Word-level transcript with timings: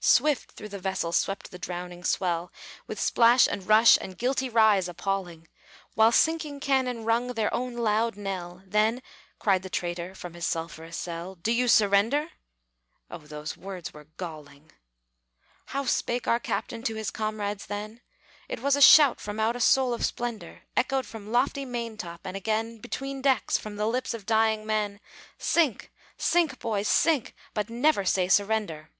Swift 0.00 0.52
through 0.52 0.68
the 0.68 0.78
vessel 0.78 1.10
swept 1.10 1.50
the 1.50 1.58
drowning 1.58 2.04
swell, 2.04 2.52
With 2.86 3.00
splash, 3.00 3.48
and 3.48 3.66
rush, 3.66 3.98
and 4.00 4.16
guilty 4.16 4.48
rise 4.48 4.86
appalling; 4.88 5.48
While 5.94 6.12
sinking 6.12 6.60
cannon 6.60 7.04
rung 7.04 7.26
their 7.34 7.52
own 7.52 7.74
loud 7.74 8.16
knell. 8.16 8.62
Then, 8.64 9.02
cried 9.40 9.64
the 9.64 9.68
traitor, 9.68 10.14
from 10.14 10.34
his 10.34 10.46
sulphurous 10.46 10.96
cell, 10.96 11.34
"Do 11.34 11.50
you 11.50 11.66
surrender?" 11.66 12.28
Oh, 13.10 13.18
those 13.18 13.56
words 13.56 13.92
were 13.92 14.06
galling! 14.18 14.70
How 15.66 15.84
spake 15.84 16.28
our 16.28 16.38
captain 16.38 16.84
to 16.84 16.94
his 16.94 17.10
comrades 17.10 17.66
then? 17.66 18.00
It 18.48 18.60
was 18.60 18.76
a 18.76 18.80
shout 18.80 19.20
from 19.20 19.40
out 19.40 19.56
a 19.56 19.60
soul 19.60 19.92
of 19.92 20.06
splendor, 20.06 20.62
Echoed 20.76 21.06
from 21.06 21.32
lofty 21.32 21.64
maintop, 21.64 22.20
and 22.24 22.36
again 22.36 22.78
Between 22.78 23.20
decks, 23.20 23.58
from 23.58 23.74
the 23.74 23.88
lips 23.88 24.14
of 24.14 24.26
dying 24.26 24.64
men, 24.64 25.00
"Sink! 25.38 25.90
sink, 26.16 26.60
boys, 26.60 26.86
sink! 26.86 27.34
but 27.52 27.68
never 27.68 28.04
say 28.04 28.28
surrender!" 28.28 28.90